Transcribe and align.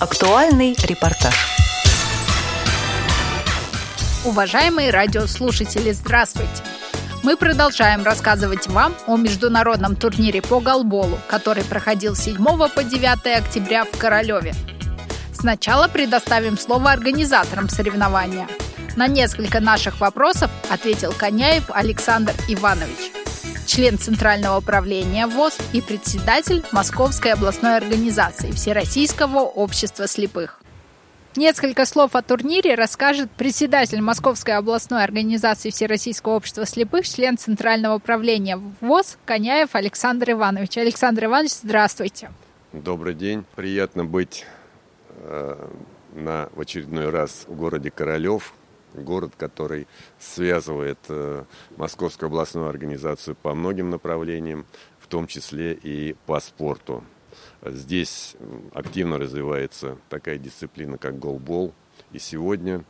Актуальный 0.00 0.74
репортаж. 0.82 1.34
Уважаемые 4.24 4.90
радиослушатели, 4.92 5.92
здравствуйте! 5.92 6.62
Мы 7.22 7.36
продолжаем 7.36 8.02
рассказывать 8.02 8.66
вам 8.66 8.94
о 9.06 9.18
международном 9.18 9.96
турнире 9.96 10.40
по 10.40 10.58
голболу, 10.60 11.18
который 11.28 11.64
проходил 11.64 12.16
с 12.16 12.20
7 12.20 12.36
по 12.42 12.82
9 12.82 13.38
октября 13.38 13.84
в 13.84 13.90
Королеве. 13.98 14.54
Сначала 15.34 15.86
предоставим 15.86 16.56
слово 16.56 16.92
организаторам 16.92 17.68
соревнования. 17.68 18.48
На 18.96 19.06
несколько 19.06 19.60
наших 19.60 20.00
вопросов 20.00 20.50
ответил 20.70 21.12
Коняев 21.12 21.64
Александр 21.68 22.32
Иванович 22.48 23.19
член 23.70 23.98
Центрального 23.98 24.58
управления 24.58 25.28
ВОЗ 25.28 25.56
и 25.72 25.80
председатель 25.80 26.64
Московской 26.72 27.34
областной 27.34 27.76
организации 27.76 28.50
Всероссийского 28.50 29.38
общества 29.38 30.08
слепых. 30.08 30.60
Несколько 31.36 31.86
слов 31.86 32.16
о 32.16 32.22
турнире 32.22 32.74
расскажет 32.74 33.30
председатель 33.30 34.00
Московской 34.00 34.56
областной 34.56 35.04
организации 35.04 35.70
Всероссийского 35.70 36.32
общества 36.32 36.66
слепых, 36.66 37.06
член 37.06 37.38
Центрального 37.38 37.94
управления 37.94 38.60
ВОЗ 38.80 39.18
Коняев 39.24 39.76
Александр 39.76 40.32
Иванович. 40.32 40.76
Александр 40.78 41.26
Иванович, 41.26 41.52
здравствуйте. 41.62 42.32
Добрый 42.72 43.14
день. 43.14 43.44
Приятно 43.54 44.04
быть 44.04 44.46
э, 45.22 45.68
на, 46.14 46.48
в 46.56 46.60
очередной 46.60 47.10
раз 47.10 47.44
в 47.46 47.54
городе 47.54 47.92
Королев, 47.92 48.52
город, 48.94 49.32
который 49.36 49.86
связывает 50.18 50.98
э, 51.08 51.44
Московскую 51.76 52.28
областную 52.28 52.68
организацию 52.68 53.36
по 53.36 53.54
многим 53.54 53.90
направлениям, 53.90 54.66
в 54.98 55.06
том 55.06 55.26
числе 55.26 55.74
и 55.74 56.16
по 56.26 56.40
спорту. 56.40 57.04
Здесь 57.64 58.36
активно 58.72 59.18
развивается 59.18 59.98
такая 60.08 60.38
дисциплина, 60.38 60.96
как 60.98 61.18
голбол. 61.18 61.72
И 62.12 62.18
сегодня, 62.18 62.84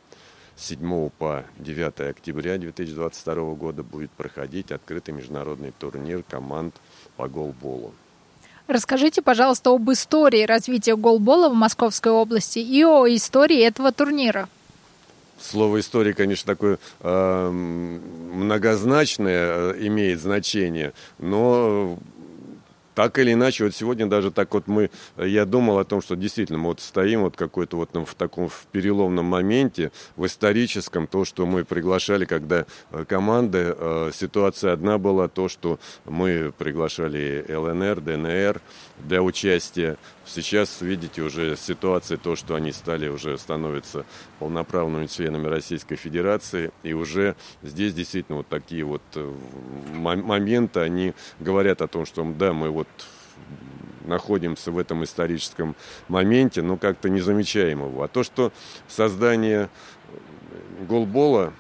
с 0.57 0.67
7 0.67 1.11
по 1.11 1.45
9 1.59 2.01
октября 2.11 2.57
2022 2.59 3.55
года, 3.55 3.83
будет 3.83 4.11
проходить 4.13 4.71
открытый 4.71 5.15
международный 5.15 5.73
турнир 5.79 6.23
команд 6.23 6.75
по 7.17 7.29
голболу. 7.29 7.93
Расскажите, 8.71 9.21
пожалуйста, 9.21 9.71
об 9.71 9.91
истории 9.91 10.45
развития 10.45 10.95
голбола 10.95 11.49
в 11.49 11.55
Московской 11.55 12.13
области 12.13 12.61
и 12.61 12.85
о 12.85 13.05
истории 13.09 13.61
этого 13.61 13.91
турнира. 13.91 14.49
Слово 15.41 15.81
история, 15.81 16.13
конечно, 16.13 16.47
такое 16.47 16.79
э, 17.01 17.51
многозначное 17.51 19.73
имеет 19.73 20.21
значение, 20.21 20.93
но 21.19 21.99
так 22.95 23.19
или 23.19 23.33
иначе, 23.33 23.65
вот 23.65 23.75
сегодня 23.75 24.07
даже 24.07 24.31
так 24.31 24.53
вот 24.53 24.67
мы, 24.67 24.91
я 25.17 25.47
думал 25.47 25.79
о 25.79 25.85
том, 25.85 26.03
что 26.03 26.17
действительно 26.17 26.59
мы 26.59 26.67
вот 26.67 26.81
стоим 26.81 27.23
вот 27.23 27.35
какой-то 27.35 27.79
вот 27.79 27.95
в 27.95 28.15
таком 28.15 28.51
в 28.51 28.67
переломном 28.73 29.25
моменте, 29.25 29.91
в 30.17 30.27
историческом, 30.27 31.07
то, 31.07 31.25
что 31.25 31.47
мы 31.47 31.65
приглашали, 31.65 32.27
когда 32.27 32.67
э, 32.91 33.07
команды, 33.09 33.75
э, 33.75 34.11
ситуация 34.13 34.75
одна 34.75 34.99
была, 34.99 35.29
то, 35.29 35.49
что 35.49 35.81
мы 36.05 36.53
приглашали 36.59 37.43
ЛНР, 37.49 38.03
ДНР 38.03 38.61
для 38.99 39.23
участия. 39.23 39.97
Сейчас, 40.33 40.81
видите, 40.81 41.23
уже 41.23 41.57
ситуация, 41.57 42.17
то, 42.17 42.37
что 42.37 42.55
они 42.55 42.71
стали 42.71 43.09
уже 43.09 43.37
становятся 43.37 44.05
полноправными 44.39 45.07
членами 45.07 45.49
Российской 45.49 45.97
Федерации, 45.97 46.71
и 46.85 46.93
уже 46.93 47.35
здесь 47.63 47.95
действительно 47.95 48.39
вот 48.39 48.47
такие 48.47 48.85
вот 48.85 49.03
э, 49.17 49.35
моменты, 49.93 50.79
они 50.79 51.15
говорят 51.41 51.83
о 51.83 51.89
том, 51.89 52.07
что 52.07 52.25
да, 52.25 52.53
мы 52.53 52.71
вот 52.71 52.87
находимся 54.05 54.71
в 54.71 54.79
этом 54.79 55.03
историческом 55.03 55.75
моменте, 56.07 56.63
но 56.63 56.77
как-то 56.77 57.09
не 57.09 57.21
замечаем 57.21 57.81
его. 57.81 58.05
А 58.05 58.09
то, 58.09 58.23
что 58.23 58.53
создание 58.87 59.69
голбола 60.89 61.53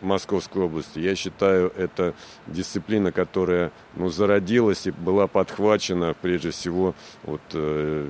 Московской 0.00 0.62
области. 0.62 0.98
Я 0.98 1.14
считаю, 1.14 1.72
это 1.76 2.14
дисциплина, 2.46 3.12
которая 3.12 3.72
ну, 3.96 4.08
зародилась 4.08 4.86
и 4.86 4.90
была 4.90 5.26
подхвачена 5.26 6.14
прежде 6.20 6.50
всего 6.50 6.94
вот, 7.24 7.40
э, 7.54 8.08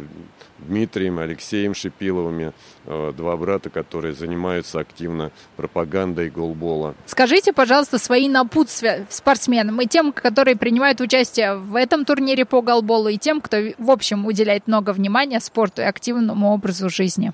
Дмитрием, 0.58 1.18
Алексеем 1.18 1.74
Шипиловыми, 1.74 2.52
э, 2.86 3.12
два 3.16 3.36
брата, 3.36 3.70
которые 3.70 4.14
занимаются 4.14 4.80
активно 4.80 5.30
пропагандой 5.56 6.30
голбола. 6.30 6.94
Скажите, 7.06 7.52
пожалуйста, 7.52 7.98
свои 7.98 8.28
напутствия 8.28 9.06
спортсменам 9.08 9.80
и 9.80 9.86
тем, 9.86 10.12
которые 10.12 10.56
принимают 10.56 11.00
участие 11.00 11.56
в 11.56 11.74
этом 11.74 12.04
турнире 12.04 12.44
по 12.44 12.60
голболу, 12.62 13.08
и 13.08 13.18
тем, 13.18 13.40
кто 13.40 13.58
в 13.78 13.90
общем 13.90 14.26
уделяет 14.26 14.66
много 14.66 14.92
внимания 14.92 15.40
спорту 15.40 15.82
и 15.82 15.84
активному 15.84 16.52
образу 16.52 16.88
жизни. 16.90 17.32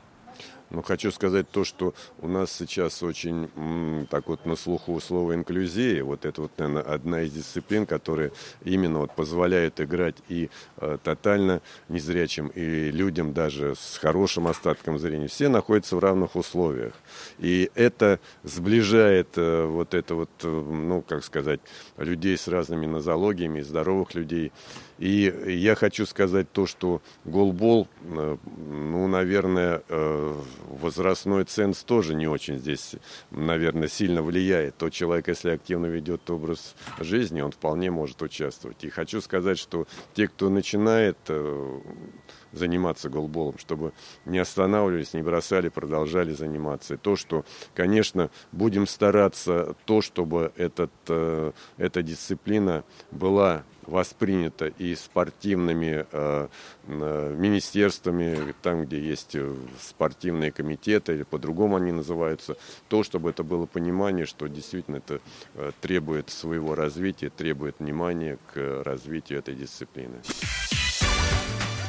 Но 0.71 0.83
хочу 0.83 1.11
сказать 1.11 1.49
то, 1.51 1.65
что 1.65 1.95
у 2.21 2.29
нас 2.29 2.51
сейчас 2.53 3.03
очень 3.03 4.07
так 4.11 4.29
вот 4.29 4.47
на 4.47 4.57
слуху 4.57 4.99
слово 5.01 5.35
инклюзия. 5.35 6.03
Вот 6.03 6.25
это 6.25 6.43
вот, 6.43 6.53
наверное, 6.59 6.83
одна 6.83 7.23
из 7.23 7.33
дисциплин, 7.33 7.87
которая 7.87 8.33
именно 8.65 9.01
вот 9.01 9.15
позволяет 9.15 9.81
играть 9.81 10.17
и 10.29 10.51
э, 10.79 10.99
тотально 11.03 11.61
незрячим, 11.89 12.49
и 12.49 12.91
людям 12.91 13.33
даже 13.33 13.75
с 13.77 13.99
хорошим 13.99 14.49
остатком 14.49 14.99
зрения. 14.99 15.29
Все 15.29 15.49
находятся 15.49 15.97
в 15.97 16.01
равных 16.01 16.37
условиях. 16.37 16.95
И 17.39 17.71
это 17.75 18.19
сближает 18.43 19.29
э, 19.37 19.67
вот 19.67 19.95
это 19.95 20.15
вот, 20.15 20.31
э, 20.43 20.49
ну, 20.49 21.03
как 21.03 21.25
сказать, 21.25 21.61
людей 21.97 22.37
с 22.37 22.49
разными 22.49 22.87
нозологиями, 22.87 23.61
здоровых 23.61 24.15
людей. 24.15 24.53
И 24.99 25.34
я 25.47 25.75
хочу 25.75 26.06
сказать 26.06 26.50
то, 26.53 26.66
что 26.66 27.03
голбол, 27.25 27.88
э, 28.03 28.37
ну, 28.56 29.09
наверное, 29.09 29.82
э, 29.88 30.43
возрастной 30.69 31.44
ценз 31.44 31.82
тоже 31.82 32.15
не 32.15 32.28
очень 32.28 32.59
здесь, 32.59 32.94
наверное, 33.31 33.88
сильно 33.88 34.22
влияет. 34.22 34.77
Тот 34.77 34.93
человек, 34.93 35.28
если 35.28 35.50
активно 35.50 35.87
ведет 35.87 36.31
образ 36.31 36.77
жизни, 37.00 37.41
он 37.41 37.50
вполне 37.50 37.91
может 37.91 38.22
участвовать. 38.22 38.84
И 38.84 38.88
хочу 38.88 39.21
сказать, 39.21 39.59
что 39.59 39.87
те, 40.15 40.28
кто 40.28 40.49
начинает 40.49 41.19
э, 41.26 41.81
заниматься 42.53 43.09
голболом, 43.09 43.59
чтобы 43.59 43.93
не 44.25 44.38
останавливались, 44.38 45.12
не 45.12 45.22
бросали, 45.22 45.71
продолжали 45.71 46.32
заниматься. 46.32 46.94
И 46.94 46.99
то, 46.99 47.16
что, 47.16 47.44
конечно, 47.75 48.31
будем 48.53 48.87
стараться 48.87 49.75
то, 49.87 50.00
чтобы 50.03 50.53
этот, 50.56 50.93
эта 51.09 52.03
дисциплина 52.03 52.84
была 53.11 53.65
воспринято 53.87 54.67
и 54.67 54.95
спортивными 54.95 56.06
э, 56.11 56.49
э, 56.87 57.34
министерствами, 57.37 58.55
там, 58.62 58.84
где 58.84 59.00
есть 59.00 59.34
э, 59.34 59.55
спортивные 59.81 60.53
комитеты, 60.53 61.15
или 61.15 61.22
по-другому 61.22 61.77
они 61.77 61.93
называются, 61.93 62.56
то, 62.89 63.03
чтобы 63.03 63.31
это 63.31 63.43
было 63.43 63.67
понимание, 63.67 64.27
что 64.27 64.47
действительно 64.49 64.97
это 64.97 65.21
э, 65.55 65.73
требует 65.81 66.31
своего 66.31 66.75
развития, 66.75 67.31
требует 67.31 67.77
внимания 67.78 68.39
к 68.53 68.83
развитию 68.84 69.39
этой 69.39 69.55
дисциплины. 69.55 70.21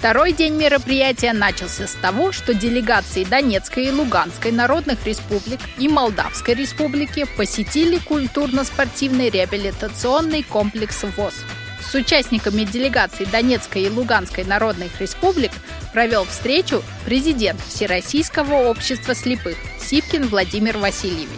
Второй 0.06 0.34
день 0.34 0.54
мероприятия 0.56 1.34
начался 1.34 1.88
с 1.88 1.96
того, 1.96 2.32
что 2.32 2.54
делегации 2.54 3.24
Донецкой 3.24 3.86
и 3.86 3.92
Луганской 3.92 4.52
народных 4.52 5.04
республик 5.08 5.60
и 5.80 5.88
Молдавской 5.88 6.54
республики 6.54 7.26
посетили 7.38 7.98
культурно-спортивный 7.98 9.32
реабилитационный 9.32 10.44
комплекс 10.44 11.04
ВОЗ– 11.18 11.34
с 11.90 11.94
участниками 11.96 12.64
делегаций 12.64 13.26
Донецкой 13.26 13.84
и 13.84 13.90
Луганской 13.90 14.44
народных 14.44 15.00
республик 15.00 15.52
провел 15.94 16.26
встречу 16.26 16.84
президент 17.06 17.60
Всероссийского 17.62 18.68
общества 18.70 19.16
слепых 19.16 19.56
Сипкин 19.80 20.28
Владимир 20.28 20.78
Васильевич. 20.78 21.30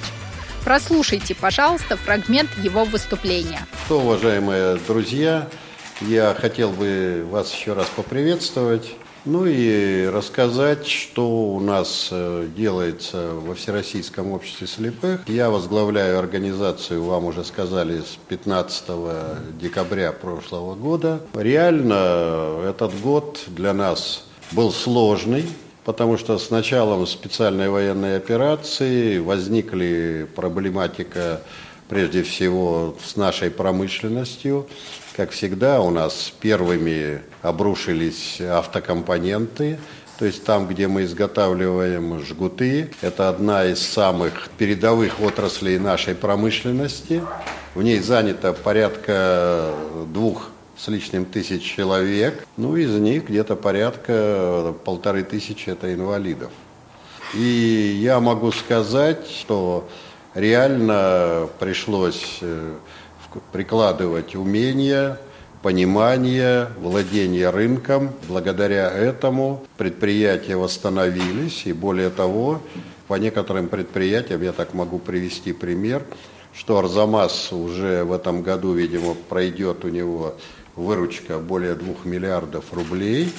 Прослушайте, 0.64 1.36
пожалуйста, 1.36 1.96
фрагмент 1.96 2.50
его 2.62 2.84
выступления. 2.84 3.66
Что, 3.86 4.00
уважаемые 4.00 4.78
друзья, 4.88 5.48
я 6.02 6.34
хотел 6.34 6.72
бы 6.72 7.26
вас 7.30 7.54
еще 7.54 7.74
раз 7.74 7.88
поприветствовать 7.96 8.92
ну 9.28 9.46
и 9.46 10.06
рассказать, 10.08 10.88
что 10.88 11.28
у 11.30 11.60
нас 11.60 12.10
э, 12.12 12.48
делается 12.56 13.32
во 13.34 13.54
Всероссийском 13.56 14.32
обществе 14.32 14.68
слепых. 14.68 15.28
Я 15.28 15.50
возглавляю 15.50 16.18
организацию, 16.18 17.04
вам 17.04 17.26
уже 17.26 17.44
сказали, 17.44 18.00
с 18.00 18.18
15 18.30 18.84
декабря 19.60 20.14
прошлого 20.14 20.76
года. 20.76 21.22
Реально 21.34 22.62
этот 22.66 23.00
год 23.02 23.40
для 23.48 23.74
нас 23.74 24.24
был 24.54 24.72
сложный, 24.72 25.46
потому 25.84 26.18
что 26.18 26.38
с 26.38 26.50
началом 26.50 27.06
специальной 27.06 27.70
военной 27.70 28.16
операции 28.16 29.20
возникли 29.20 30.28
проблематика 30.36 31.42
прежде 31.90 32.24
всего 32.24 32.96
с 33.06 33.16
нашей 33.16 33.50
промышленностью, 33.50 34.68
как 35.18 35.32
всегда, 35.32 35.82
у 35.82 35.90
нас 35.90 36.32
первыми 36.40 37.24
обрушились 37.42 38.40
автокомпоненты, 38.40 39.80
то 40.20 40.26
есть 40.26 40.44
там, 40.46 40.68
где 40.68 40.88
мы 40.88 41.06
изготавливаем 41.06 42.24
жгуты, 42.24 42.92
это 43.02 43.28
одна 43.28 43.66
из 43.66 43.82
самых 43.82 44.50
передовых 44.60 45.20
отраслей 45.20 45.80
нашей 45.80 46.14
промышленности. 46.14 47.24
В 47.74 47.82
ней 47.82 48.00
занято 48.00 48.54
порядка 48.54 49.74
двух 50.14 50.50
с 50.78 50.88
лишним 50.88 51.26
тысяч 51.26 51.64
человек. 51.64 52.46
Ну, 52.56 52.76
из 52.76 52.92
них 52.92 53.28
где-то 53.28 53.56
порядка 53.56 54.76
полторы 54.86 55.24
тысячи– 55.24 55.68
это 55.72 55.92
инвалидов. 55.96 56.52
И 57.34 57.98
я 58.00 58.20
могу 58.20 58.52
сказать, 58.52 59.28
что 59.28 59.90
реально 60.36 61.50
пришлось 61.60 62.38
э, 62.42 62.76
прикладывать 63.52 64.36
умения, 64.36 65.18
понимание, 65.62 66.70
владение 66.80 67.50
рынком. 67.50 68.12
Благодаря 68.28 68.90
этому 68.90 69.66
предприятия 69.78 70.56
восстановились, 70.56 71.66
и 71.66 71.74
более 71.74 72.10
того, 72.10 72.62
по 73.08 73.16
некоторым 73.16 73.68
предприятиям, 73.68 74.42
я 74.42 74.52
так 74.52 74.74
могу 74.74 75.00
привести 75.00 75.54
пример, 75.54 76.04
что 76.54 76.78
Арзамас 76.78 77.52
уже 77.52 78.04
в 78.04 78.12
этом 78.12 78.44
году, 78.44 78.74
видимо, 78.74 79.16
пройдет 79.30 79.86
у 79.86 79.90
него 79.90 80.36
выручка 80.76 81.40
более 81.40 81.76
2 81.76 81.96
миллиардов 82.06 82.66
рублей, 82.72 83.32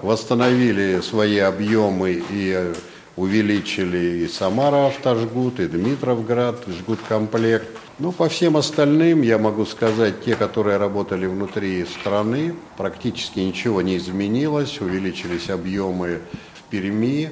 восстановили 0.00 1.00
свои 1.00 1.38
объемы 1.38 2.22
и 2.30 2.72
увеличили 3.16 4.24
и 4.24 4.28
Самара 4.28 4.86
автожгут, 4.86 5.60
и 5.60 5.66
Дмитровград, 5.66 6.64
жгут 6.66 6.98
комплект. 7.08 7.68
Ну, 7.98 8.10
по 8.10 8.28
всем 8.28 8.56
остальным, 8.56 9.22
я 9.22 9.38
могу 9.38 9.64
сказать, 9.66 10.24
те, 10.24 10.34
которые 10.34 10.78
работали 10.78 11.26
внутри 11.26 11.84
страны, 11.84 12.54
практически 12.76 13.38
ничего 13.38 13.82
не 13.82 13.96
изменилось, 13.96 14.80
увеличились 14.80 15.48
объемы 15.48 16.20
в 16.54 16.70
Перми, 16.70 17.30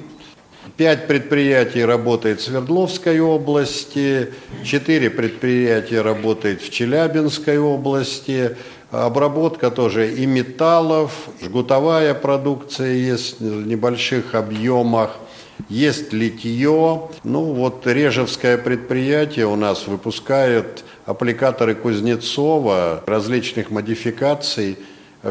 Пять 0.77 1.07
предприятий 1.07 1.83
работает 1.83 2.39
в 2.39 2.45
Свердловской 2.45 3.19
области, 3.19 4.29
четыре 4.63 5.09
предприятия 5.09 6.01
работает 6.01 6.61
в 6.61 6.69
Челябинской 6.71 7.59
области, 7.59 8.55
обработка 8.89 9.71
тоже 9.71 10.13
и 10.13 10.25
металлов, 10.25 11.11
жгутовая 11.43 12.13
продукция 12.13 12.93
есть 12.93 13.41
в 13.41 13.67
небольших 13.67 14.35
объемах, 14.35 15.17
есть 15.69 16.13
литье. 16.13 17.09
Ну 17.23 17.41
вот 17.53 17.85
Режевское 17.87 18.57
предприятие 18.57 19.47
у 19.47 19.55
нас 19.55 19.87
выпускает 19.87 20.83
аппликаторы 21.05 21.75
Кузнецова 21.75 23.03
различных 23.05 23.69
модификаций. 23.69 24.77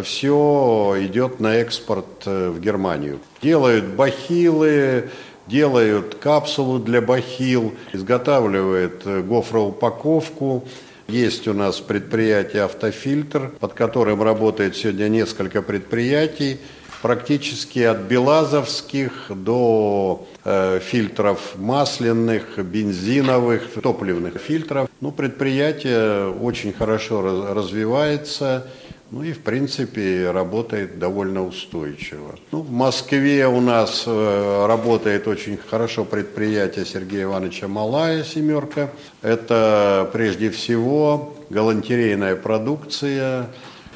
Все 0.02 0.94
идет 1.00 1.38
на 1.38 1.56
экспорт 1.56 2.22
э, 2.24 2.48
в 2.48 2.60
Германию. 2.60 3.20
Делают 3.42 3.84
бахилы, 3.84 5.10
делают 5.46 6.14
капсулу 6.14 6.78
для 6.78 7.02
бахил, 7.02 7.74
изготавливают 7.92 9.02
э, 9.04 9.20
гофроупаковку. 9.20 10.64
Есть 11.08 11.46
у 11.46 11.52
нас 11.52 11.78
предприятие 11.80 12.62
«Автофильтр», 12.62 13.52
под 13.60 13.74
которым 13.74 14.22
работает 14.22 14.76
сегодня 14.76 15.08
несколько 15.08 15.60
предприятий 15.60 16.58
практически 17.02 17.80
от 17.80 17.98
белазовских 17.98 19.26
до 19.28 20.26
э, 20.44 20.78
фильтров 20.80 21.56
масляных, 21.58 22.58
бензиновых, 22.58 23.68
топливных 23.82 24.38
фильтров. 24.38 24.88
Ну, 25.00 25.10
предприятие 25.10 26.30
очень 26.30 26.72
хорошо 26.72 27.22
раз, 27.22 27.56
развивается. 27.56 28.66
Ну 29.10 29.22
и, 29.22 29.32
в 29.32 29.40
принципе, 29.40 30.30
работает 30.30 30.98
довольно 30.98 31.44
устойчиво. 31.44 32.34
Ну, 32.50 32.62
в 32.62 32.70
Москве 32.70 33.46
у 33.46 33.60
нас 33.60 34.04
э, 34.06 34.66
работает 34.66 35.28
очень 35.28 35.58
хорошо 35.58 36.06
предприятие 36.06 36.86
Сергея 36.86 37.24
Ивановича 37.24 37.68
Малая 37.68 38.24
«Семерка». 38.24 38.90
Это, 39.20 40.08
прежде 40.14 40.48
всего, 40.48 41.36
галантерейная 41.50 42.36
продукция, 42.36 43.48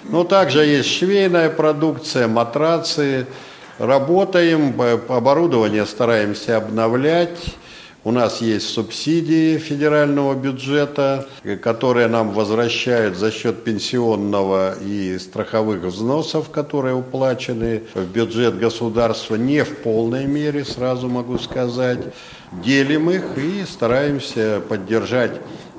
но 0.08 0.24
также 0.24 0.64
есть 0.64 0.88
швейная 0.88 1.50
продукция, 1.50 2.28
матрацы. 2.28 3.26
Работаем, 3.78 4.74
оборудование 5.08 5.84
стараемся 5.86 6.56
обновлять. 6.56 7.56
У 8.04 8.12
нас 8.12 8.40
есть 8.40 8.68
субсидии 8.68 9.58
федерального 9.58 10.34
бюджета, 10.34 11.26
которые 11.60 12.06
нам 12.06 12.30
возвращают 12.30 13.16
за 13.16 13.32
счет 13.32 13.64
пенсионного 13.64 14.76
и 14.80 15.18
страховых 15.18 15.82
взносов, 15.82 16.50
которые 16.50 16.94
уплачены 16.94 17.82
в 17.94 18.04
бюджет 18.04 18.56
государства 18.58 19.34
не 19.34 19.64
в 19.64 19.78
полной 19.78 20.26
мере, 20.26 20.64
сразу 20.64 21.08
могу 21.08 21.36
сказать. 21.38 21.98
Делим 22.52 23.10
их 23.10 23.24
и 23.36 23.64
стараемся 23.64 24.62
поддержать 24.68 25.32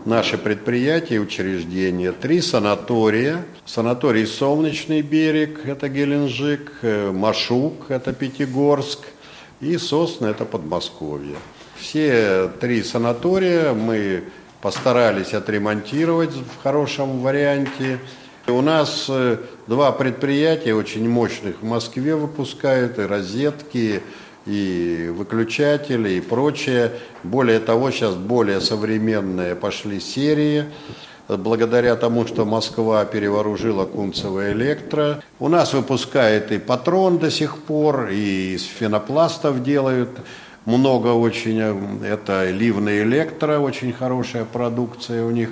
наши 0.07 0.37
предприятия 0.37 1.15
и 1.15 1.19
учреждения. 1.19 2.13
Три 2.13 2.41
санатория. 2.41 3.45
Санаторий 3.65 4.25
«Солнечный 4.25 5.01
берег»– 5.01 5.59
это 5.65 5.89
Геленджик, 5.89 6.71
э, 6.81 7.11
Машук– 7.11 7.85
это 7.89 8.13
Пятигорск, 8.13 8.99
и 9.59 9.77
Сосны– 9.77 10.27
это 10.27 10.45
Подмосковье. 10.45 11.35
Все 11.75 12.49
три 12.61 12.83
санатория 12.83 13.73
мы 13.73 14.23
постарались 14.61 15.33
отремонтировать 15.33 16.31
в 16.33 16.63
хорошем 16.63 17.19
варианте. 17.19 17.99
У 18.47 18.61
нас 18.61 19.07
э, 19.09 19.37
два 19.67 19.91
предприятия 19.91 20.73
очень 20.73 21.09
мощных 21.09 21.61
в 21.61 21.65
Москве 21.65 22.15
выпускают, 22.15 22.97
и 22.97 23.01
розетки, 23.01 23.77
и 23.77 24.01
выключатели, 24.47 26.11
и 26.11 26.21
прочее. 26.21 26.93
Более 27.23 27.59
того, 27.59 27.91
сейчас 27.91 28.15
более 28.15 28.61
современные 28.61 29.55
пошли 29.55 29.99
серии, 29.99 30.65
благодаря 31.27 31.95
тому, 31.95 32.25
что 32.25 32.45
Москва 32.45 33.03
перевооружила 33.05 33.85
Кунцево 33.85 34.51
Электро. 34.53 35.21
У 35.39 35.49
нас 35.49 35.73
выпускает 35.73 36.51
и 36.51 36.59
патрон 36.59 37.17
до 37.17 37.29
сих 37.29 37.57
пор, 37.57 38.09
и 38.09 38.55
из 38.55 38.63
фенопластов 38.63 39.63
делают 39.63 40.09
много 40.65 41.07
очень. 41.07 41.59
Это 42.05 42.49
ливный 42.49 43.03
электро, 43.03 43.59
очень 43.59 43.91
хорошая 43.91 44.45
продукция 44.45 45.25
у 45.25 45.31
них. 45.31 45.49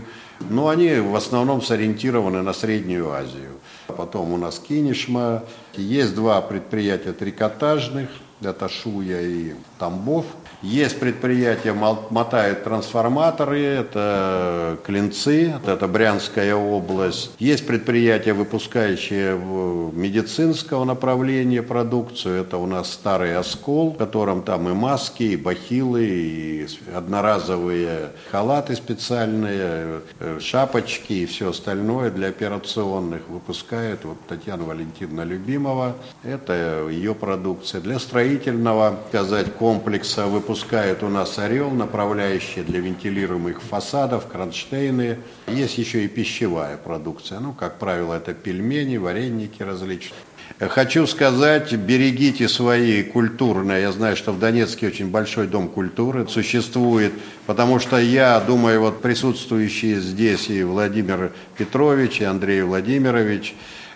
Но 0.50 0.70
они 0.70 0.96
в 0.96 1.16
основном 1.16 1.62
сориентированы 1.62 2.42
на 2.42 2.54
Среднюю 2.54 3.12
Азию. 3.12 3.52
Потом 3.88 4.34
у 4.34 4.38
нас 4.38 4.60
Кинешма. 4.60 5.44
Есть 5.76 6.16
два 6.16 6.42
предприятия 6.42 7.14
трикотажных– 7.14 8.10
это 8.42 8.70
Шуя 8.70 9.22
и 9.22 9.54
Тамбов. 9.80 10.26
Есть 10.62 11.00
предприятия, 11.00 11.74
мотают 11.74 12.64
трансформаторы, 12.64 13.62
это 13.62 14.78
Клинцы, 14.84 15.54
это 15.66 15.88
Брянская 15.88 16.56
область. 16.56 17.32
Есть 17.40 17.68
предприятия, 17.68 18.34
выпускающие 18.34 19.36
медицинского 19.36 20.86
направления 20.86 21.62
продукцию, 21.62 22.42
это 22.42 22.58
у 22.58 22.66
нас 22.66 22.92
Старый 22.92 23.38
Оскол, 23.38 23.92
в 23.92 23.98
котором 23.98 24.42
там 24.42 24.68
и 24.70 24.74
маски, 24.74 25.24
и 25.24 25.38
бахилы, 25.38 26.06
и 26.06 26.68
одноразовые 26.94 28.12
халаты 28.32 28.76
специальные, 28.76 30.02
э, 30.20 30.40
шапочки 30.40 31.14
и 31.14 31.26
все 31.26 31.50
остальное 31.50 32.10
для 32.10 32.30
операционных 32.30 33.28
выпускает 33.30 34.04
вот 34.06 34.18
Татьяна 34.28 34.64
Валентиновна 34.64 35.22
Любимова. 35.22 35.96
Это 36.24 36.88
ее 36.90 37.14
продукция. 37.14 37.82
Для 37.82 38.00
строительного, 38.26 39.00
сказать, 39.10 39.54
комплекса 39.54 40.26
выпускает 40.26 41.04
у 41.04 41.10
нас 41.10 41.38
«Орел», 41.38 41.70
направляющие 41.70 42.64
для 42.64 42.80
вентилируемых 42.80 43.62
фасадов, 43.62 44.26
кронштейны. 44.26 45.20
Есть 45.48 45.78
еще 45.78 46.06
и 46.06 46.08
пищевая 46.08 46.78
продукция. 46.78 47.40
Ну, 47.40 47.54
как 47.54 47.78
правило, 47.78 48.16
это 48.16 48.34
пельмени, 48.34 48.98
вареники 48.98 49.62
различные. 49.62 50.18
Хочу 50.60 51.06
сказать, 51.06 51.72
берегите 51.74 52.50
свои 52.50 53.04
культурные. 53.04 53.82
Я 53.82 53.92
знаю, 53.92 54.16
что 54.16 54.32
в 54.32 54.40
Донецке 54.40 54.88
очень 54.88 55.12
большой 55.12 55.46
дом 55.46 55.68
культуры 55.68 56.28
существует, 56.28 57.14
потому 57.46 57.78
что 57.78 58.00
я 58.00 58.40
думаю, 58.40 58.80
вот 58.80 59.04
присутствующие 59.04 60.00
здесь 60.02 60.50
и 60.50 60.64
Владимир 60.64 61.32
Петрович, 61.60 62.22
и 62.22 62.24
Андрей 62.24 62.64
Владимирович, 62.64 63.54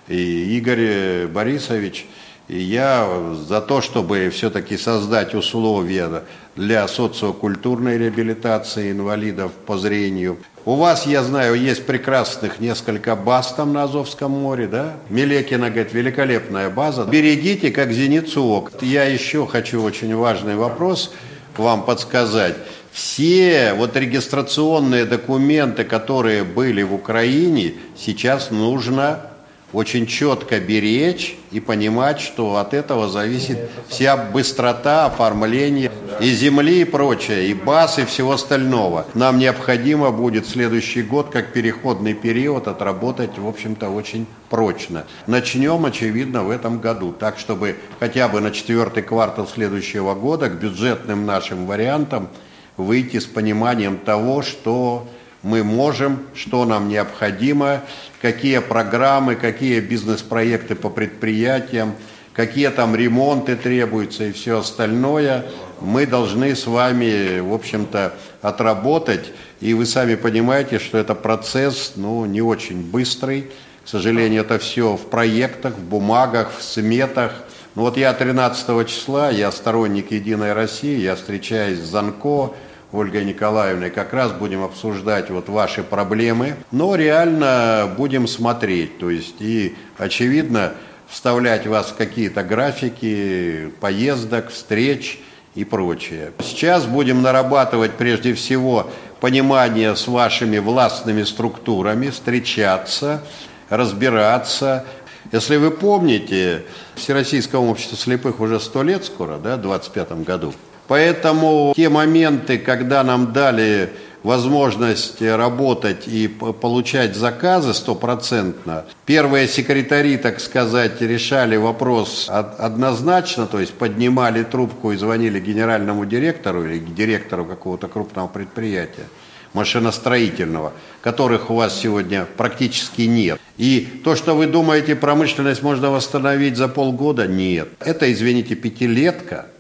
и 0.07 0.55
Игорь 0.55 1.25
Борисович– 1.25 2.05
и 2.49 2.59
я 2.59 3.07
за 3.47 3.61
то, 3.61 3.79
чтобы 3.79 4.29
все-таки 4.31 4.75
создать 4.75 5.35
условия 5.35 6.23
для 6.55 6.87
социокультурной 6.87 7.97
реабилитации 7.97 8.91
инвалидов 8.91 9.51
по 9.67 9.77
зрению. 9.77 10.37
У 10.65 10.75
вас, 10.75 11.05
я 11.05 11.23
знаю, 11.23 11.55
есть 11.55 11.85
прекрасных 11.85 12.59
несколько 12.59 13.15
баз 13.15 13.53
там 13.53 13.71
на 13.71 13.83
Азовском 13.83 14.31
море, 14.31 14.67
да? 14.67 14.95
Мелекина, 15.09 15.69
говорит, 15.69 15.93
великолепная 15.93 16.69
база. 16.69 17.05
Берегите, 17.05 17.71
как 17.71 17.91
зеницу 17.91 18.43
ок. 18.43 18.71
Я 18.81 19.05
еще 19.05 19.45
хочу 19.45 19.81
очень 19.81 20.15
важный 20.15 20.55
вопрос 20.55 21.13
вам 21.55 21.83
подсказать. 21.83 22.55
Все 22.91 23.73
вот 23.77 23.95
регистрационные 23.95 25.05
документы, 25.05 25.83
которые 25.83 26.43
были 26.43 26.81
в 26.81 26.93
Украине, 26.93 27.75
сейчас 27.95 28.49
нужно 28.49 29.28
очень 29.73 30.07
четко 30.07 30.59
беречь 30.59 31.37
и 31.51 31.59
понимать, 31.59 32.19
что 32.19 32.57
от 32.57 32.73
этого 32.73 33.07
зависит 33.07 33.69
вся 33.87 34.17
быстрота 34.17 35.05
оформления 35.05 35.91
и 36.19 36.31
земли 36.31 36.81
и 36.81 36.85
прочее, 36.85 37.47
и 37.49 37.53
баз 37.53 37.99
и 37.99 38.05
всего 38.05 38.33
остального. 38.33 39.05
Нам 39.13 39.37
необходимо 39.37 40.11
будет 40.11 40.47
следующий 40.47 41.01
год, 41.01 41.29
как 41.29 41.53
переходный 41.53 42.13
период, 42.13 42.67
отработать, 42.67 43.37
в 43.37 43.47
общем-то, 43.47 43.89
очень 43.89 44.25
прочно. 44.49 45.05
Начнем, 45.27 45.85
очевидно, 45.85 46.43
в 46.43 46.49
этом 46.49 46.79
году, 46.79 47.11
так, 47.11 47.37
чтобы 47.37 47.75
хотя 47.99 48.27
бы 48.27 48.41
на 48.41 48.51
четвертый 48.51 49.03
квартал 49.03 49.47
следующего 49.47 50.15
года 50.15 50.49
к 50.49 50.53
бюджетным 50.53 51.25
нашим 51.25 51.65
вариантам 51.65 52.29
выйти 52.77 53.19
с 53.19 53.25
пониманием 53.25 53.97
того, 53.97 54.41
что 54.41 55.07
мы 55.43 55.63
можем, 55.63 56.19
что 56.35 56.65
нам 56.65 56.89
необходимо, 56.89 57.81
какие 58.21 58.59
программы, 58.59 59.35
какие 59.35 59.79
бизнес-проекты 59.79 60.75
по 60.75 60.89
предприятиям, 60.89 61.95
какие 62.33 62.69
там 62.69 62.95
ремонты 62.95 63.55
требуются 63.55 64.25
и 64.25 64.31
все 64.31 64.59
остальное, 64.59 65.45
мы 65.81 66.05
должны 66.05 66.55
с 66.55 66.67
вами, 66.67 67.39
в 67.39 67.53
общем-то, 67.53 68.13
отработать. 68.41 69.31
И 69.61 69.73
вы 69.73 69.85
сами 69.85 70.15
понимаете, 70.15 70.79
что 70.79 70.97
это 70.97 71.15
процесс, 71.15 71.93
ну, 71.95 72.25
не 72.25 72.41
очень 72.41 72.81
быстрый. 72.81 73.49
К 73.85 73.87
сожалению, 73.87 74.41
это 74.41 74.59
все 74.59 74.95
в 74.95 75.07
проектах, 75.07 75.75
в 75.75 75.83
бумагах, 75.83 76.51
в 76.57 76.61
сметах. 76.61 77.33
Ну 77.75 77.83
вот 77.83 77.97
я 77.97 78.13
13 78.13 78.87
числа, 78.87 79.31
я 79.31 79.51
сторонник 79.51 80.11
«Единой 80.11 80.53
России», 80.53 80.99
я 80.99 81.15
встречаюсь 81.15 81.79
с 81.79 81.89
Занко, 81.89 82.53
Ольгой 82.91 83.23
Николаевной, 83.23 83.91
как 83.91 84.13
раз 84.13 84.31
будем 84.31 84.63
обсуждать 84.63 85.29
вот 85.29 85.47
ваши 85.47 85.83
проблемы, 85.83 86.55
но 86.71 86.95
реально 86.95 87.93
будем 87.95 88.27
смотреть, 88.27 88.97
то 88.97 89.11
есть 89.11 89.35
и 89.39 89.75
очевидно 89.99 90.73
вставлять 91.07 91.67
вас 91.67 91.91
в 91.91 91.95
какие-то 91.95 92.43
графики 92.43 93.71
поездок, 93.79 94.49
встреч 94.49 95.19
и 95.53 95.63
прочее. 95.65 96.31
Сейчас 96.39 96.85
будем 96.85 97.21
нарабатывать 97.21 97.91
прежде 97.93 98.33
всего 98.33 98.89
понимание 99.19 99.95
с 99.95 100.07
вашими 100.07 100.57
властными 100.57 101.23
структурами, 101.23 102.09
встречаться, 102.09 103.21
разбираться. 103.69 104.85
Если 105.31 105.57
вы 105.57 105.69
помните, 105.69 106.63
Всероссийскому 106.95 107.69
обществу 107.69 107.97
слепых 107.97 108.39
уже 108.39 108.59
сто 108.59 108.81
лет 108.81 109.05
скоро, 109.05 109.37
да, 109.37 109.57
в 109.57 109.61
25 109.61 110.23
году– 110.23 110.55
Поэтому 110.89 111.71
те 111.75 111.87
моменты, 111.87 112.57
когда 112.57 113.03
нам 113.03 113.31
дали 113.31 113.91
возможность 114.23 115.21
работать 115.21 116.07
и 116.07 116.27
получать 116.27 117.15
заказы 117.15 117.75
стопроцентно. 117.75 118.85
Первые 119.05 119.47
секретари, 119.47 120.17
так 120.17 120.39
сказать, 120.39 120.99
решали 120.99 121.57
вопрос 121.57 122.27
однозначно, 122.27 123.45
то 123.45 123.59
есть 123.59 123.73
поднимали 123.75 124.43
трубку 124.43 124.91
и 124.91 124.97
звонили 124.97 125.39
генеральному 125.39 126.05
директору 126.05 126.65
или 126.65 126.79
директору 126.79 127.45
какого-то 127.45 127.87
крупного 127.87 128.27
предприятия 128.27 129.05
машиностроительного, 129.53 130.73
которых 131.01 131.49
у 131.49 131.55
вас 131.55 131.79
сегодня 131.79 132.27
практически 132.37 133.03
нет. 133.03 133.39
И 133.57 134.01
то, 134.03 134.15
что 134.15 134.35
вы 134.35 134.47
думаете, 134.47 134.95
промышленность 134.95 135.61
можно 135.63 135.91
восстановить 135.91 136.57
за 136.57 136.67
полгода, 136.67 137.27
нет. 137.27 137.69
Это, 137.79 138.11
извините, 138.11 138.55
пятилетка– 138.55 139.45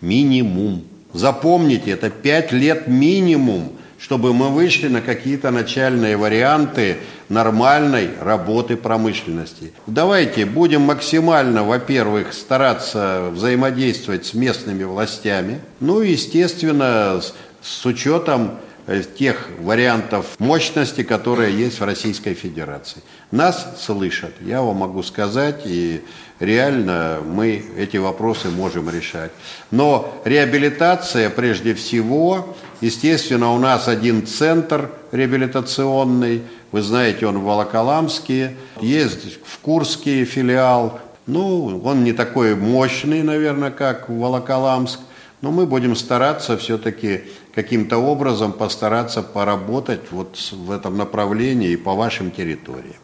Минимум. 0.00 0.84
Запомните, 1.12 1.92
это 1.92 2.10
пять 2.10 2.52
лет 2.52 2.88
минимум, 2.88 3.72
чтобы 3.98 4.34
мы 4.34 4.50
вышли 4.50 4.88
на 4.88 5.00
какие-то 5.00 5.50
начальные 5.50 6.16
варианты 6.16 6.98
нормальной 7.28 8.10
работы 8.20 8.76
промышленности. 8.76 9.72
Давайте 9.86 10.44
будем 10.44 10.82
максимально, 10.82 11.64
во-первых, 11.64 12.32
стараться 12.32 13.30
взаимодействовать 13.32 14.26
с 14.26 14.34
местными 14.34 14.84
властями, 14.84 15.60
ну 15.80 16.02
и, 16.02 16.12
естественно, 16.12 17.20
с, 17.20 17.34
с 17.62 17.86
учетом 17.86 18.58
э, 18.86 19.02
тех 19.18 19.48
вариантов 19.58 20.26
мощности, 20.38 21.02
которые 21.02 21.56
есть 21.58 21.80
в 21.80 21.84
Российской 21.84 22.34
Федерации. 22.34 23.02
Нас 23.30 23.76
слышат, 23.80 24.34
я 24.40 24.62
вам 24.62 24.76
могу 24.76 25.02
сказать, 25.02 25.62
и 25.64 26.02
реально 26.40 27.20
мы 27.24 27.64
эти 27.76 27.96
вопросы 27.96 28.48
можем 28.48 28.90
решать. 28.90 29.30
Но 29.70 30.20
реабилитация 30.24 31.30
прежде 31.30 31.74
всего, 31.74 32.56
естественно, 32.80 33.52
у 33.52 33.58
нас 33.58 33.88
один 33.88 34.26
центр 34.26 34.90
реабилитационный, 35.12 36.42
вы 36.72 36.82
знаете, 36.82 37.26
он 37.26 37.38
в 37.38 37.44
Волоколамске, 37.44 38.56
есть 38.80 39.38
в 39.44 39.58
Курске 39.60 40.24
филиал, 40.24 41.00
ну, 41.26 41.80
он 41.84 42.04
не 42.04 42.12
такой 42.12 42.54
мощный, 42.54 43.22
наверное, 43.22 43.70
как 43.70 44.08
в 44.08 44.16
Волоколамск, 44.16 45.00
но 45.40 45.50
мы 45.50 45.66
будем 45.66 45.96
стараться 45.96 46.56
все-таки 46.56 47.24
каким-то 47.54 47.98
образом 47.98 48.52
постараться 48.52 49.22
поработать 49.22 50.10
вот 50.10 50.36
в 50.52 50.70
этом 50.70 50.96
направлении 50.96 51.70
и 51.70 51.76
по 51.76 51.94
вашим 51.94 52.30
территориям. 52.30 52.96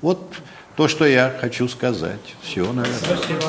Вот 0.00 0.20
то, 0.76 0.88
что 0.88 1.06
я 1.06 1.34
хочу 1.40 1.68
сказать. 1.68 2.20
Все, 2.42 2.72
наверное. 2.72 2.98
Спасибо. 2.98 3.40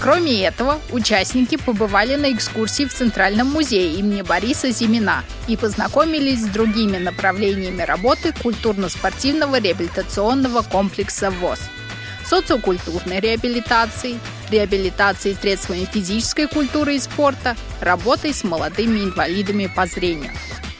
Кроме 0.00 0.44
этого, 0.44 0.80
участники 0.92 1.56
побывали 1.56 2.16
на 2.16 2.30
экскурсии 2.30 2.84
в 2.84 2.92
Центральном 2.92 3.46
музее 3.46 3.94
имени 3.94 4.20
Бориса 4.20 4.70
Зимина 4.70 5.24
и 5.48 5.56
познакомились 5.56 6.42
с 6.42 6.48
другими 6.48 6.98
направлениями 6.98 7.80
работы 7.80 8.34
культурно-спортивного 8.42 9.60
реабилитационного 9.60 10.60
комплекса 10.60 11.30
ВОЗ 11.30 11.60
социокультурной 12.24 13.20
реабилитацией, 13.20 14.18
реабилитацией 14.50 15.36
средствами 15.36 15.86
физической 15.90 16.48
культуры 16.48 16.96
и 16.96 16.98
спорта, 16.98 17.56
работой 17.80 18.32
с 18.32 18.44
молодыми 18.44 19.00
инвалидами 19.00 19.70
по 19.74 19.86
зрению. 19.86 20.32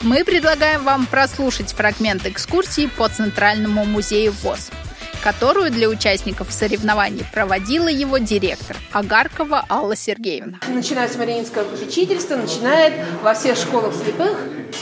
Мы 0.04 0.22
предлагаем 0.22 0.84
вам 0.84 1.06
прослушать 1.06 1.72
фрагмент 1.72 2.26
экскурсии 2.26 2.90
по 2.94 3.08
Центральному 3.08 3.86
музею 3.86 4.34
ВОЗ, 4.42 4.70
которую 5.22 5.70
для 5.70 5.88
участников 5.88 6.52
соревнований 6.52 7.24
проводила 7.32 7.88
его 7.88 8.18
директор 8.18 8.76
Агаркова 8.92 9.64
Алла 9.70 9.96
Сергеевна. 9.96 10.60
Начиная 10.68 11.08
с 11.08 11.16
Мариинского 11.16 11.64
попечительства, 11.64 12.36
начинает 12.36 12.92
во 13.22 13.32
всех 13.32 13.56
школах 13.56 13.94
слепых 13.94 14.36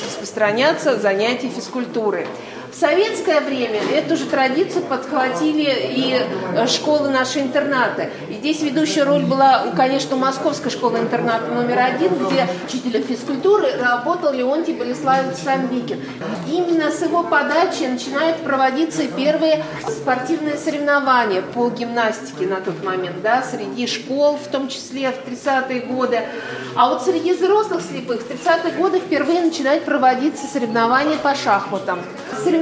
распространяться 0.05 0.99
занятия 0.99 1.51
физкультуры. 1.51 2.27
В 2.73 2.75
советское 2.75 3.41
время 3.43 3.81
эту 3.93 4.17
же 4.17 4.25
традицию 4.25 4.83
подхватили 4.85 5.71
и 5.95 6.17
э, 6.57 6.67
школы 6.67 7.11
наши 7.11 7.41
интернаты. 7.41 8.11
И 8.31 8.35
здесь 8.35 8.63
ведущая 8.63 9.03
роль 9.03 9.25
была, 9.25 9.67
конечно, 9.77 10.17
Московская 10.17 10.71
школа-интерната 10.71 11.49
номер 11.53 11.79
один, 11.81 12.13
где 12.15 12.49
учителем 12.67 13.05
физкультуры 13.05 13.77
работал 13.77 14.33
Леонтий 14.33 14.73
Болеславович 14.73 15.37
Самбикин. 15.37 16.03
Именно 16.51 16.91
с 16.91 17.03
его 17.03 17.23
подачи 17.23 17.83
начинают 17.83 18.39
проводиться 18.39 19.07
первые 19.07 19.63
спортивные 19.87 20.57
соревнования 20.57 21.43
по 21.43 21.69
гимнастике 21.69 22.47
на 22.47 22.63
тот 22.63 22.83
момент, 22.83 23.21
да, 23.23 23.43
среди 23.43 23.87
школ, 23.87 24.39
в 24.39 24.49
том 24.49 24.69
числе 24.69 25.13
в 25.13 25.29
30-е 25.29 25.81
годы. 25.81 26.21
А 26.75 26.89
вот 26.89 27.03
среди 27.03 27.35
взрослых 27.35 27.83
слепых 27.83 28.23
в 28.23 28.31
30-е 28.31 28.73
годы 28.79 28.99
впервые 28.99 29.43
начинают 29.43 29.85
проводиться 29.85 30.47
соревнования 30.47 31.19
по 31.19 31.35
шахматам. 31.35 32.01
Соревнования 32.43 32.62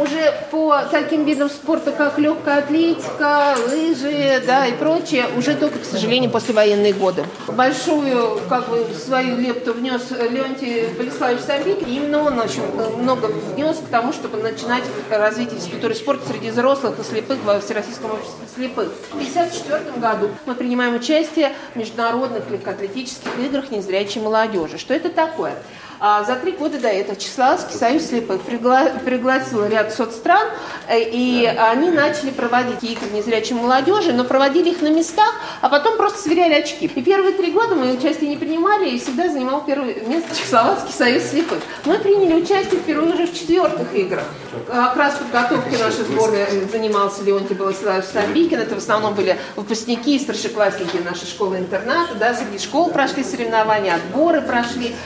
уже 0.00 0.34
по 0.50 0.82
таким 0.90 1.24
видам 1.24 1.48
спорта, 1.48 1.92
как 1.92 2.18
легкая 2.18 2.58
атлетика, 2.58 3.56
лыжи, 3.68 4.42
да, 4.46 4.66
и 4.66 4.72
прочее, 4.72 5.26
уже 5.36 5.54
только, 5.54 5.78
к 5.78 5.84
сожалению, 5.84 6.30
послевоенные 6.30 6.92
годы. 6.92 7.24
Большую, 7.48 8.40
как 8.48 8.68
бы, 8.68 8.86
свою 8.94 9.36
лепту 9.36 9.72
внес 9.72 10.02
Леонтий 10.10 10.88
Болеславович 10.96 11.40
Самбик, 11.42 11.86
и 11.86 11.96
именно 11.96 12.22
он 12.24 12.38
очень 12.38 12.62
много 12.98 13.26
внес 13.26 13.76
к 13.78 13.90
тому, 13.90 14.12
чтобы 14.12 14.38
начинать 14.38 14.84
развитие 15.10 15.58
физкультуры 15.60 15.94
спорта 15.94 16.28
среди 16.28 16.50
взрослых 16.50 16.98
и 16.98 17.02
слепых 17.02 17.38
во 17.44 17.60
Всероссийском 17.60 18.12
обществе 18.12 18.46
слепых. 18.54 18.88
В 19.10 19.14
1954 19.14 20.00
году 20.00 20.30
мы 20.46 20.54
принимаем 20.54 20.94
участие 20.94 21.52
в 21.74 21.78
международных 21.78 22.50
легкоатлетических 22.50 23.30
играх 23.44 23.70
незрячей 23.70 24.20
молодежи. 24.20 24.78
Что 24.78 24.94
это 24.94 25.08
такое? 25.08 25.54
А 26.02 26.24
за 26.24 26.36
три 26.36 26.52
года 26.52 26.78
до 26.78 26.88
этого 26.88 27.14
Чехословацкий 27.14 27.78
союз 27.78 28.06
слепых 28.06 28.40
пригла... 28.40 28.86
пригласил 29.04 29.66
ряд 29.66 29.92
соцстран, 29.92 30.48
э, 30.88 30.98
и 30.98 31.44
они 31.44 31.90
начали 31.90 32.30
проводить 32.30 32.82
игры 32.82 33.10
незрячей 33.12 33.54
молодежи, 33.54 34.14
но 34.14 34.24
проводили 34.24 34.70
их 34.70 34.80
на 34.80 34.88
местах, 34.88 35.34
а 35.60 35.68
потом 35.68 35.98
просто 35.98 36.18
сверяли 36.20 36.54
очки. 36.54 36.86
И 36.86 37.02
первые 37.02 37.34
три 37.34 37.52
года 37.52 37.74
мы 37.74 37.92
участие 37.92 38.30
не 38.30 38.38
принимали, 38.38 38.88
и 38.88 38.98
всегда 38.98 39.28
занимал 39.28 39.62
первое 39.66 39.94
место 40.06 40.34
Чехословацкий 40.34 40.94
союз 40.94 41.24
слепых. 41.24 41.58
Мы 41.84 41.98
приняли 41.98 42.32
участие 42.32 42.80
впервые 42.80 43.12
уже 43.12 43.26
в 43.26 43.34
четвертых 43.34 43.94
играх. 43.94 44.24
Как 44.68 44.96
раз 44.96 45.16
подготовкой 45.16 45.78
нашей 45.78 46.04
сборной 46.04 46.46
занимался 46.72 47.22
Леонтий 47.24 47.54
Болеславович 47.54 48.06
Самбикин. 48.06 48.58
Это 48.58 48.74
в 48.74 48.78
основном 48.78 49.14
были 49.14 49.38
выпускники 49.54 50.16
и 50.16 50.18
старшеклассники 50.18 50.96
нашей 50.96 51.26
школы-интерната. 51.26 52.14
Да, 52.14 52.32
среди 52.32 52.58
школ 52.58 52.88
прошли 52.88 53.22
соревнования, 53.22 53.96
отборы 53.96 54.40
прошли. 54.40 54.96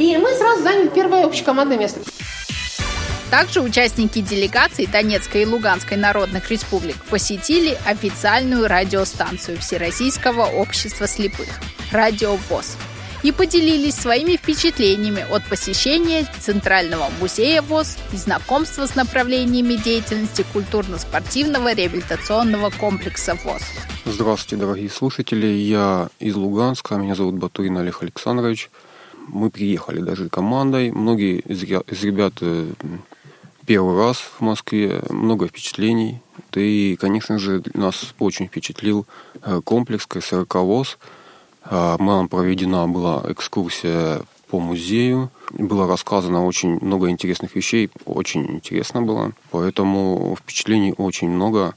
И 0.00 0.16
мы 0.16 0.34
сразу 0.34 0.62
заняли 0.62 0.88
первое 0.88 1.26
общекомандное 1.26 1.76
место. 1.76 2.00
Также 3.30 3.60
участники 3.60 4.20
делегаций 4.20 4.86
Донецкой 4.86 5.42
и 5.42 5.46
Луганской 5.46 5.98
народных 5.98 6.50
республик 6.50 6.96
посетили 7.10 7.78
официальную 7.84 8.66
радиостанцию 8.66 9.58
Всероссийского 9.58 10.46
общества 10.46 11.06
слепых– 11.06 11.48
Радио 11.92 12.36
ВОЗ 12.48 12.76
и 13.22 13.30
поделились 13.32 13.94
своими 13.94 14.36
впечатлениями 14.36 15.26
от 15.30 15.44
посещения 15.44 16.26
Центрального 16.38 17.10
музея 17.20 17.60
ВОЗ 17.60 17.98
и 18.14 18.16
знакомства 18.16 18.86
с 18.86 18.94
направлениями 18.94 19.74
деятельности 19.74 20.46
культурно-спортивного 20.54 21.74
реабилитационного 21.74 22.70
комплекса 22.70 23.36
ВОЗ. 23.44 23.62
Здравствуйте, 24.06 24.64
дорогие 24.64 24.88
слушатели. 24.88 25.46
Я 25.46 26.08
из 26.18 26.34
Луганска. 26.34 26.94
Меня 26.94 27.14
зовут 27.14 27.34
Батурин 27.34 27.76
Олег 27.76 28.02
Александрович. 28.02 28.70
Мы 29.28 29.50
приехали 29.50 30.00
даже 30.00 30.28
командой. 30.28 30.90
Многие 30.90 31.40
из 31.40 31.62
ребят 32.02 32.34
э, 32.40 32.72
первый 33.66 33.96
раз 33.96 34.16
в 34.18 34.40
Москве, 34.40 35.02
много 35.10 35.46
впечатлений. 35.46 36.20
Да 36.52 36.60
и, 36.60 36.96
конечно 36.96 37.38
же, 37.38 37.62
нас 37.74 38.14
очень 38.18 38.48
впечатлил 38.48 39.06
э, 39.42 39.60
комплекс 39.64 40.06
КСРК 40.06 40.56
ВОЗ. 40.56 40.98
А, 41.62 41.96
нам 41.98 42.28
проведена 42.28 42.88
была 42.88 43.24
экскурсия 43.28 44.22
по 44.48 44.58
музею. 44.58 45.30
Было 45.52 45.86
рассказано 45.86 46.44
очень 46.44 46.78
много 46.80 47.10
интересных 47.10 47.54
вещей, 47.54 47.90
очень 48.04 48.46
интересно 48.50 49.02
было. 49.02 49.32
Поэтому 49.50 50.36
впечатлений 50.38 50.94
очень 50.96 51.30
много. 51.30 51.74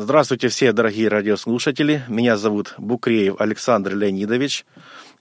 Здравствуйте 0.00 0.46
все, 0.46 0.70
дорогие 0.70 1.08
радиослушатели. 1.08 2.04
Меня 2.06 2.36
зовут 2.36 2.72
Букреев 2.78 3.40
Александр 3.40 3.96
Леонидович. 3.96 4.64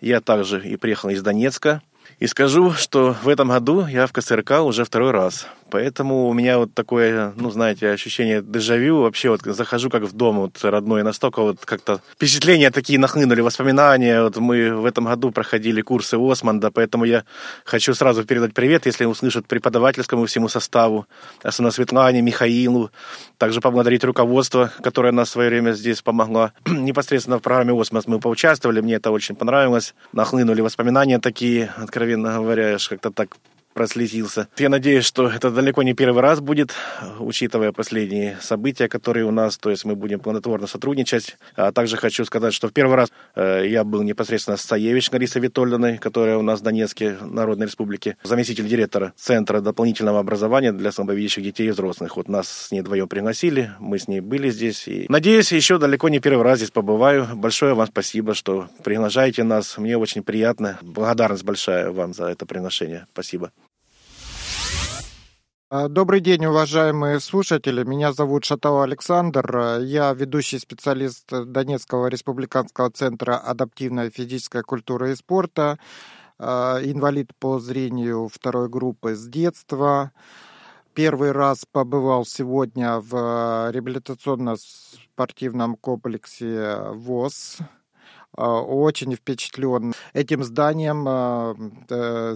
Я 0.02 0.22
также 0.22 0.64
и 0.64 0.76
приехал 0.76 1.10
из 1.10 1.24
Донецка. 1.24 1.82
И 2.20 2.28
скажу, 2.28 2.74
что 2.74 3.16
в 3.24 3.28
этом 3.28 3.48
году 3.50 3.88
я 3.88 4.06
в 4.06 4.14
КСРК 4.14 4.62
уже 4.62 4.86
второй 4.86 5.10
раз. 5.10 5.48
Поэтому 5.70 6.28
у 6.28 6.34
меня 6.34 6.58
вот 6.58 6.74
такое, 6.74 7.34
ну, 7.36 7.50
знаете, 7.52 7.90
ощущение 7.90 8.42
дежавю. 8.42 9.02
Вообще 9.02 9.30
вот 9.30 9.42
захожу 9.42 9.90
как 9.90 10.04
в 10.04 10.14
дом 10.14 10.38
вот 10.40 10.64
родной. 10.64 11.04
Настолько 11.04 11.42
вот 11.42 11.66
как-то 11.66 12.02
впечатления 12.14 12.72
такие 12.72 13.00
нахлынули, 13.00 13.42
воспоминания. 13.42 14.22
Вот 14.22 14.38
мы 14.38 14.76
в 14.76 14.86
этом 14.86 15.06
году 15.06 15.32
проходили 15.32 15.82
курсы 15.82 16.16
Османда, 16.16 16.72
поэтому 16.72 17.06
я 17.06 17.24
хочу 17.66 17.94
сразу 17.94 18.24
передать 18.24 18.54
привет, 18.54 18.86
если 18.86 19.06
услышат 19.06 19.48
преподавательскому 19.48 20.26
всему 20.26 20.48
составу, 20.50 21.06
особенно 21.44 21.72
Светлане, 21.72 22.22
Михаилу. 22.22 22.92
Также 23.38 23.62
поблагодарить 23.62 24.04
руководство, 24.04 24.72
которое 24.82 25.12
нас 25.12 25.30
в 25.30 25.32
свое 25.32 25.50
время 25.50 25.74
здесь 25.74 26.02
помогло. 26.02 26.52
Непосредственно 26.66 27.40
в 27.40 27.42
программе 27.42 27.80
Османд 27.80 28.08
мы 28.08 28.20
поучаствовали, 28.20 28.82
мне 28.82 28.96
это 28.96 29.12
очень 29.12 29.36
понравилось. 29.36 29.94
Нахлынули 30.14 30.62
воспоминания 30.62 31.20
такие, 31.20 31.72
откровенно 31.78 32.36
говоря, 32.36 32.78
как-то 32.90 33.12
так 33.12 33.38
прослезился. 33.78 34.48
Я 34.58 34.70
надеюсь, 34.70 35.06
что 35.06 35.30
это 35.30 35.52
далеко 35.52 35.84
не 35.84 35.94
первый 35.94 36.24
раз 36.24 36.40
будет, 36.40 36.72
учитывая 37.20 37.72
последние 37.72 38.36
события, 38.42 38.90
которые 38.90 39.24
у 39.26 39.30
нас, 39.30 39.60
то 39.60 39.70
есть 39.70 39.86
мы 39.86 39.96
будем 39.96 40.20
плодотворно 40.20 40.66
сотрудничать. 40.66 41.38
А 41.56 41.72
также 41.72 41.96
хочу 41.96 42.26
сказать, 42.26 42.56
что 42.56 42.70
в 42.70 42.74
первый 42.74 42.96
раз 42.96 43.12
э, 43.36 43.68
я 43.68 43.84
был 43.84 44.02
непосредственно 44.02 44.58
с 44.58 44.62
Саевич 44.62 45.12
Нарисой 45.12 45.44
Витольдиной, 45.44 46.00
которая 46.00 46.40
у 46.40 46.42
нас 46.42 46.62
в 46.62 46.64
Донецке, 46.64 47.18
Народной 47.22 47.68
Республике, 47.68 48.18
заместитель 48.24 48.68
директора 48.68 49.14
Центра 49.16 49.62
дополнительного 49.62 50.20
образования 50.20 50.72
для 50.72 50.92
слабовидящих 50.92 51.44
детей 51.44 51.68
и 51.68 51.72
взрослых. 51.72 52.18
Вот 52.18 52.30
нас 52.30 52.50
с 52.50 52.72
ней 52.72 52.82
вдвоем 52.82 53.08
пригласили, 53.08 53.74
мы 53.78 54.00
с 54.00 54.08
ней 54.08 54.22
были 54.22 54.50
здесь. 54.50 54.88
И 54.88 55.06
надеюсь, 55.08 55.52
еще 55.52 55.78
далеко 55.78 56.10
не 56.10 56.20
первый 56.20 56.42
раз 56.42 56.58
здесь 56.58 56.72
побываю. 56.72 57.28
Большое 57.36 57.76
вам 57.76 57.86
спасибо, 57.86 58.34
что 58.34 58.70
приглашаете 58.84 59.44
нас. 59.44 59.78
Мне 59.78 59.98
очень 59.98 60.24
приятно. 60.24 60.80
Благодарность 60.82 61.44
большая 61.44 61.92
вам 61.92 62.16
за 62.16 62.26
это 62.26 62.48
приглашение. 62.48 63.06
Спасибо. 63.14 63.52
А, 65.70 65.90
добрый 65.90 66.22
день, 66.22 66.46
уважаемые 66.46 67.20
слушатели. 67.20 67.84
Меня 67.84 68.14
зовут 68.14 68.46
Шатау 68.46 68.84
Александр. 68.84 69.80
Я 69.82 70.14
ведущий 70.14 70.60
специалист 70.60 71.30
Донецкого 71.30 72.08
республиканского 72.08 72.90
центра 72.90 73.36
адаптивной 73.36 74.10
физической 74.10 74.64
культуры 74.64 75.12
и 75.12 75.16
спорта, 75.16 75.78
а, 76.40 76.80
инвалид 76.82 77.32
по 77.38 77.60
зрению 77.60 78.30
второй 78.30 78.70
группы 78.70 79.14
с 79.14 79.28
детства. 79.28 80.14
Первый 80.94 81.34
раз 81.34 81.66
побывал 81.70 82.26
сегодня 82.26 83.02
в 83.02 83.70
реабилитационно-спортивном 83.70 85.76
комплексе 85.76 86.78
ВОЗ 86.94 87.58
очень 88.36 89.16
впечатлен 89.16 89.94
этим 90.14 90.44
зданием, 90.44 91.06
а, 91.08 91.56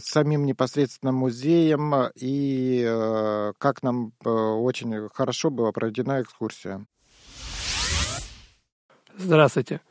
самим 0.01 0.45
непосредственно 0.45 1.11
музеем 1.11 1.93
и 2.15 3.53
как 3.57 3.83
нам 3.83 4.13
очень 4.23 5.09
хорошо 5.09 5.49
была 5.49 5.71
проведена 5.71 6.21
экскурсия. 6.21 6.85
Здравствуйте. 9.17 9.81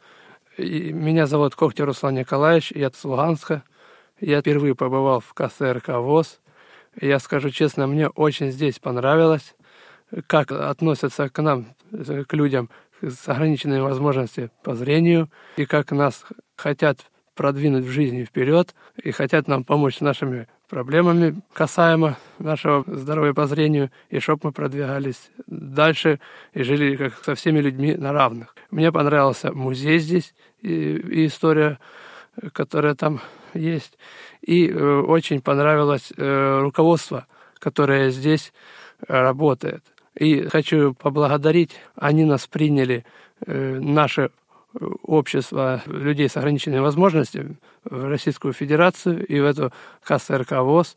Меня 0.59 1.27
зовут 1.27 1.55
Когтя 1.55 1.85
Руслан 1.85 2.15
Николаевич, 2.15 2.73
я 2.73 2.91
с 2.91 3.05
Луганска. 3.05 3.63
Я 4.21 4.41
впервые 4.41 4.75
побывал 4.75 5.21
в 5.21 5.33
КСРК 5.33 5.89
ВОЗ. 5.89 6.41
Я 7.01 7.19
скажу 7.19 7.51
честно, 7.51 7.87
мне 7.87 8.09
очень 8.09 8.51
здесь 8.51 8.79
понравилось, 8.79 9.55
как 10.27 10.53
относятся 10.53 11.29
к 11.29 11.41
нам, 11.41 11.67
к 11.91 12.33
людям 12.35 12.69
с 13.03 13.29
ограниченными 13.29 13.81
возможностями 13.81 14.51
по 14.63 14.75
зрению, 14.75 15.31
и 15.57 15.67
как 15.67 15.93
нас 15.93 16.25
хотят 16.57 16.99
продвинуть 17.35 17.85
в 17.85 17.91
жизни 17.91 18.25
вперед, 18.25 18.75
и 19.03 19.13
хотят 19.13 19.49
нам 19.49 19.65
помочь 19.65 19.99
с 19.99 20.01
нашими 20.01 20.47
проблемами 20.69 21.41
касаемо 21.53 22.17
нашего 22.39 22.85
здоровья 22.87 23.33
по 23.33 23.47
зрению, 23.47 23.91
и 24.09 24.21
чтобы 24.21 24.41
мы 24.45 24.53
продвигались 24.53 25.31
дальше 25.47 26.21
и 26.53 26.63
жили 26.63 26.97
как 26.97 27.25
со 27.25 27.35
всеми 27.35 27.61
людьми 27.61 27.95
на 27.95 28.13
равных. 28.13 28.55
Мне 28.71 28.93
понравился 28.93 29.53
музей 29.53 29.99
здесь 29.99 30.35
и, 30.61 30.69
и 30.69 31.27
история, 31.27 31.79
которая 32.53 32.95
там 32.95 33.21
есть. 33.55 33.99
И 34.43 34.69
э, 34.69 35.01
очень 35.01 35.41
понравилось 35.41 36.13
э, 36.17 36.59
руководство, 36.61 37.27
которое 37.59 38.11
здесь 38.11 38.53
работает. 39.07 39.83
И 40.17 40.43
хочу 40.49 40.95
поблагодарить, 40.95 41.71
они 41.95 42.25
нас 42.25 42.47
приняли, 42.47 43.05
э, 43.47 43.79
наше 43.81 44.31
общество 45.03 45.83
людей 45.87 46.29
с 46.29 46.37
ограниченными 46.37 46.81
возможностями 46.81 47.57
в 47.85 48.05
Российскую 48.05 48.53
Федерацию 48.53 49.27
и 49.27 49.41
в 49.41 49.45
эту 49.45 49.73
КСРК 50.05 50.53
ВОЗ. 50.63 50.97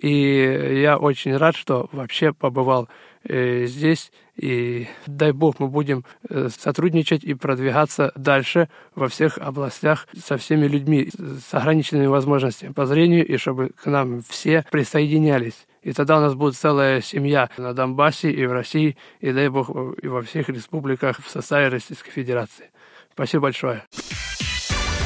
И 0.00 0.80
я 0.82 0.98
очень 0.98 1.36
рад, 1.36 1.56
что 1.56 1.88
вообще 1.92 2.32
побывал 2.32 2.88
э, 3.24 3.66
здесь. 3.66 4.12
И 4.36 4.86
дай 5.06 5.32
бог 5.32 5.58
мы 5.58 5.66
будем 5.66 6.04
э, 6.28 6.48
сотрудничать 6.56 7.24
и 7.24 7.34
продвигаться 7.34 8.12
дальше 8.14 8.68
во 8.94 9.08
всех 9.08 9.38
областях 9.38 10.06
со 10.16 10.36
всеми 10.36 10.66
людьми 10.68 11.10
с 11.10 11.52
ограниченными 11.52 12.06
возможностями 12.06 12.72
по 12.72 12.86
зрению, 12.86 13.26
и 13.26 13.36
чтобы 13.36 13.70
к 13.70 13.86
нам 13.86 14.22
все 14.28 14.64
присоединялись. 14.70 15.66
И 15.88 15.92
тогда 15.94 16.18
у 16.18 16.20
нас 16.20 16.34
будет 16.34 16.54
целая 16.54 17.00
семья 17.00 17.48
на 17.56 17.72
Донбассе 17.72 18.30
и 18.30 18.44
в 18.44 18.52
России, 18.52 18.98
и 19.20 19.32
дай 19.32 19.48
бог 19.48 19.70
и 19.70 20.06
во 20.06 20.20
всех 20.20 20.50
республиках 20.50 21.18
в 21.24 21.30
составе 21.30 21.68
Российской 21.68 22.10
Федерации. 22.10 22.70
Спасибо 23.14 23.44
большое. 23.44 23.84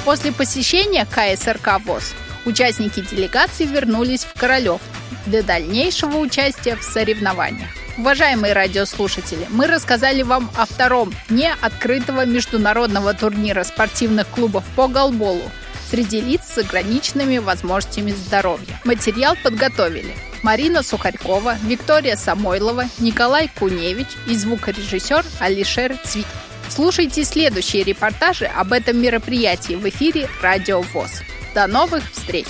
После 0.05 0.33
посещения 0.33 1.07
КСРК 1.07 1.79
ВОЗ 1.87 2.16
участники 2.47 3.01
делегации 3.01 3.64
вернулись 3.64 4.25
в 4.25 4.37
Королев 4.37 4.81
для 5.27 5.45
дальнейшего 5.45 6.16
участия 6.16 6.75
в 6.75 6.83
соревнованиях. 6.83 7.71
Уважаемые 7.97 8.53
радиослушатели, 8.53 9.47
мы 9.51 9.68
рассказали 9.68 10.23
вам 10.23 10.51
о 10.57 10.66
втором 10.66 11.12
дне 11.29 11.55
открытого 11.61 12.27
международного 12.27 13.14
турнира 13.14 13.62
спортивных 13.62 14.27
клубов 14.27 14.64
по 14.75 14.88
голболу 14.88 15.49
среди 15.92 16.22
лиц 16.22 16.40
с 16.46 16.57
ограниченными 16.57 17.37
возможностями 17.37 18.12
здоровья. 18.12 18.81
Материал 18.85 19.37
подготовили 19.44 20.14
Марина 20.42 20.83
Сухарькова, 20.83 21.59
Виктория 21.64 22.16
Самойлова, 22.16 22.85
Николай 22.98 23.50
Куневич 23.59 24.07
и 24.26 24.35
звукорежиссер 24.35 25.22
Алишер 25.38 25.94
Цвит. 26.02 26.26
Слушайте 26.70 27.24
следующие 27.24 27.85
репортажи 27.85 28.46
об 28.46 28.72
этом 28.72 29.02
мероприятии 29.02 29.74
в 29.74 29.87
эфире 29.87 30.31
«Радио 30.40 30.81
ВОЗ». 30.81 31.20
До 31.55 31.66
новых 31.66 32.11
встреч! 32.11 32.46